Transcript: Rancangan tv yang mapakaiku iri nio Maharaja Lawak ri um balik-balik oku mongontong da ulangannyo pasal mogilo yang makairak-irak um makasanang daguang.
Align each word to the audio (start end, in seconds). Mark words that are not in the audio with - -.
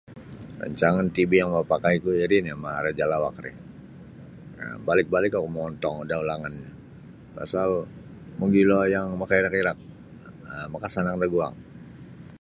Rancangan 0.61 1.07
tv 1.15 1.31
yang 1.41 1.49
mapakaiku 1.57 2.09
iri 2.23 2.37
nio 2.41 2.55
Maharaja 2.63 3.05
Lawak 3.11 3.35
ri 3.45 3.51
um 4.63 4.77
balik-balik 4.87 5.33
oku 5.37 5.49
mongontong 5.53 5.97
da 6.09 6.15
ulangannyo 6.23 6.71
pasal 7.35 7.69
mogilo 8.39 8.79
yang 8.95 9.07
makairak-irak 9.21 9.77
um 10.53 10.67
makasanang 10.73 11.17
daguang. 11.21 11.55